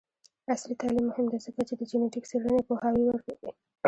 عصري 0.51 0.75
تعلیم 0.81 1.05
مهم 1.09 1.25
دی 1.31 1.37
ځکه 1.45 1.61
چې 1.67 1.73
د 1.75 1.81
جینیټک 1.89 2.23
څیړنې 2.31 2.61
پوهاوی 2.67 3.03
ورکوي. 3.05 3.51